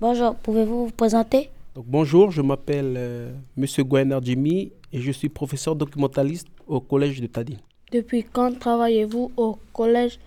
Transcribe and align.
Bonjour, 0.00 0.34
pouvez-vous 0.36 0.86
vous 0.86 0.92
présenter? 0.92 1.50
Donc, 1.74 1.84
bonjour, 1.86 2.30
je 2.30 2.40
m'appelle 2.40 2.94
euh, 2.96 3.32
Monsieur 3.54 3.84
Gwener 3.84 4.18
Jimmy 4.22 4.72
et 4.94 4.98
je 4.98 5.12
suis 5.12 5.28
professeur 5.28 5.76
documentaliste 5.76 6.46
au 6.66 6.80
collège 6.80 7.20
de 7.20 7.26
Tadine. 7.26 7.58
Depuis 7.92 8.24
quand 8.24 8.58
travaillez-vous 8.58 9.30
au 9.36 9.58
collège 9.74 10.18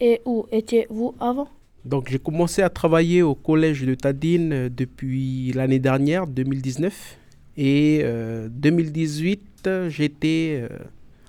et 0.00 0.20
où 0.24 0.46
étiez-vous 0.50 1.14
avant? 1.20 1.46
Donc 1.84 2.08
j'ai 2.10 2.18
commencé 2.18 2.62
à 2.62 2.68
travailler 2.68 3.22
au 3.22 3.36
collège 3.36 3.84
de 3.84 3.94
Tadine 3.94 4.52
euh, 4.52 4.68
depuis 4.68 5.52
l'année 5.52 5.78
dernière, 5.78 6.26
2019. 6.26 7.16
Et 7.58 8.00
euh, 8.02 8.48
2018, 8.50 9.40
euh, 9.68 9.88
j'étais 9.88 10.66
euh, 10.68 10.78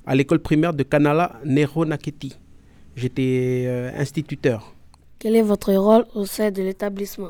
à 0.08 0.16
l'école 0.16 0.40
primaire 0.40 0.74
de 0.74 0.82
Kanala 0.82 1.40
Nero 1.46 1.86
Naketi. 1.86 2.40
J'étais 2.96 3.66
euh, 3.68 3.92
instituteur. 3.96 4.74
Quel 5.20 5.36
est 5.36 5.44
votre 5.44 5.72
rôle 5.74 6.06
au 6.16 6.26
sein 6.26 6.50
de 6.50 6.64
l'établissement? 6.64 7.30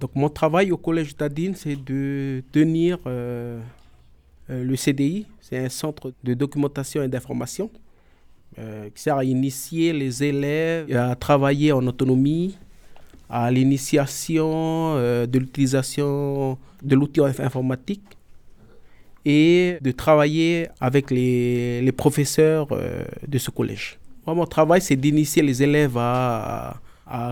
Donc 0.00 0.12
mon 0.14 0.30
travail 0.30 0.72
au 0.72 0.78
collège 0.78 1.14
Tadine, 1.14 1.54
c'est 1.54 1.76
de 1.76 2.42
tenir 2.52 2.98
euh, 3.06 3.60
euh, 4.48 4.64
le 4.64 4.74
CDI, 4.74 5.26
c'est 5.42 5.58
un 5.58 5.68
centre 5.68 6.12
de 6.24 6.32
documentation 6.32 7.02
et 7.02 7.08
d'information 7.08 7.70
euh, 8.58 8.88
qui 8.94 9.02
sert 9.02 9.18
à 9.18 9.24
initier 9.24 9.92
les 9.92 10.24
élèves 10.24 10.96
à 10.96 11.14
travailler 11.14 11.72
en 11.72 11.86
autonomie, 11.86 12.56
à 13.28 13.50
l'initiation 13.50 14.94
de 14.96 15.38
l'utilisation 15.38 16.56
de 16.82 16.94
l'outil 16.96 17.20
inf- 17.20 17.42
informatique 17.42 18.02
et 19.26 19.76
de 19.82 19.90
travailler 19.90 20.68
avec 20.80 21.10
les, 21.10 21.92
professeurs 21.92 22.68
de 23.28 23.38
ce 23.38 23.50
collège. 23.50 23.98
Mon 24.26 24.46
travail, 24.46 24.80
c'est 24.80 24.96
d'initier 24.96 25.42
les 25.42 25.62
élèves 25.62 25.96
à, 25.96 26.80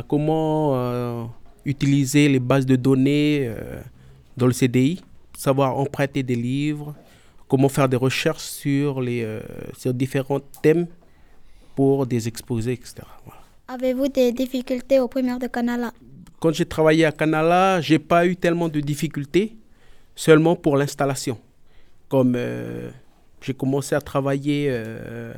comment 0.07 1.31
utiliser 1.69 2.29
les 2.29 2.41
bases 2.41 2.65
de 2.65 2.77
données 2.77 3.45
euh, 3.47 3.81
dans 4.37 4.47
le 4.47 4.53
CDI, 4.55 5.03
savoir 5.37 5.77
emprunter 5.79 6.23
des 6.23 6.34
livres, 6.34 6.95
comment 7.47 7.69
faire 7.69 7.89
des 7.89 7.97
recherches 7.98 8.42
sur, 8.42 9.01
les, 9.03 9.23
euh, 9.23 9.41
sur 9.77 9.92
différents 9.92 10.41
thèmes 10.62 10.87
pour 11.77 12.07
des 12.07 12.27
exposés, 12.27 12.73
etc. 12.73 12.95
Voilà. 13.27 13.42
Avez-vous 13.69 14.09
des 14.09 14.33
difficultés 14.33 14.98
au 14.98 15.09
primaire 15.09 15.39
de 15.39 15.47
Canala 15.47 15.92
Quand 16.41 16.53
j'ai 16.55 16.65
travaillé 16.65 17.05
à 17.05 17.12
Canala, 17.12 17.83
j'ai 17.83 17.98
pas 17.98 18.27
eu 18.27 18.35
tellement 18.35 18.69
de 18.70 18.81
difficultés, 18.81 19.55
seulement 20.17 20.57
pour 20.57 20.77
l'installation. 20.79 21.39
Comme 22.09 22.33
euh, 22.35 22.91
j'ai 23.42 23.53
commencé 23.53 23.95
à 23.95 24.01
travailler 24.01 24.69
euh, 24.70 25.35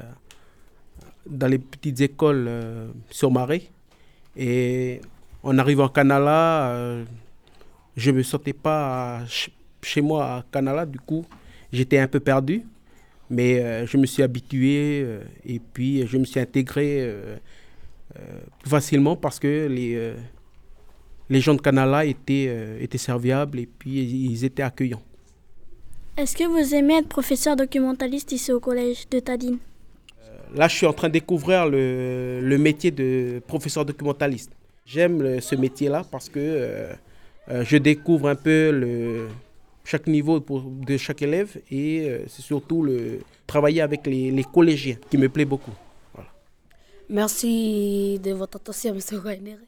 dans 1.26 1.48
les 1.48 1.58
petites 1.58 2.00
écoles 2.00 2.48
sur 3.10 3.32
Marais, 3.32 3.62
et 4.36 5.00
en 5.42 5.58
arrivant 5.58 5.86
à 5.86 5.90
Canala, 5.90 6.70
euh, 6.72 7.04
je 7.96 8.10
me 8.10 8.22
sentais 8.22 8.52
pas 8.52 9.20
chez 9.82 10.00
moi 10.00 10.24
à 10.24 10.44
Canala, 10.50 10.86
du 10.86 10.98
coup, 10.98 11.24
j'étais 11.72 11.98
un 11.98 12.08
peu 12.08 12.20
perdu, 12.20 12.62
mais 13.28 13.60
euh, 13.60 13.86
je 13.86 13.96
me 13.96 14.06
suis 14.06 14.22
habitué 14.22 15.02
euh, 15.04 15.22
et 15.46 15.58
puis 15.58 16.06
je 16.06 16.18
me 16.18 16.24
suis 16.24 16.40
intégré 16.40 17.14
plus 18.62 18.70
facilement 18.70 19.14
parce 19.14 19.38
que 19.38 19.68
les, 19.68 20.14
les 21.28 21.40
gens 21.40 21.54
de 21.54 21.60
Canala 21.60 22.04
étaient, 22.04 22.82
étaient 22.82 22.98
serviables 22.98 23.60
et 23.60 23.66
puis 23.66 24.02
ils 24.02 24.44
étaient 24.44 24.64
accueillants. 24.64 25.02
Est-ce 26.16 26.36
que 26.36 26.44
vous 26.44 26.74
aimez 26.74 26.98
être 26.98 27.08
professeur 27.08 27.54
documentaliste 27.54 28.32
ici 28.32 28.52
au 28.52 28.58
collège 28.58 29.08
de 29.10 29.20
Tadine 29.20 29.58
Là, 30.52 30.66
je 30.66 30.76
suis 30.76 30.86
en 30.86 30.92
train 30.92 31.06
de 31.06 31.12
découvrir 31.12 31.66
le, 31.66 32.40
le 32.42 32.58
métier 32.58 32.90
de 32.90 33.40
professeur 33.46 33.84
documentaliste. 33.84 34.50
J'aime 34.92 35.40
ce 35.40 35.54
métier-là 35.54 36.02
parce 36.10 36.28
que 36.28 36.40
euh, 36.40 36.92
euh, 37.48 37.64
je 37.64 37.76
découvre 37.76 38.28
un 38.28 38.34
peu 38.34 38.72
le, 38.72 39.28
chaque 39.84 40.08
niveau 40.08 40.40
de 40.40 40.96
chaque 40.96 41.22
élève 41.22 41.58
et 41.70 42.08
euh, 42.08 42.24
c'est 42.26 42.42
surtout 42.42 42.82
le 42.82 43.20
travailler 43.46 43.82
avec 43.82 44.04
les, 44.08 44.32
les 44.32 44.42
collégiens 44.42 44.96
qui 45.08 45.16
me 45.16 45.28
plaît 45.28 45.44
beaucoup. 45.44 45.70
Merci 47.08 48.18
de 48.18 48.32
votre 48.32 48.56
attention, 48.56 48.92
M. 48.92 49.18
Rainer. 49.18 49.58